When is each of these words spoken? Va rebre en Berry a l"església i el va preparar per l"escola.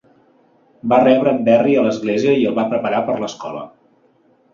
Va 0.93 0.97
rebre 1.01 1.33
en 1.35 1.43
Berry 1.49 1.75
a 1.81 1.83
l"església 1.85 2.33
i 2.39 2.47
el 2.53 2.57
va 2.61 2.65
preparar 2.71 3.03
per 3.11 3.19
l"escola. 3.19 3.63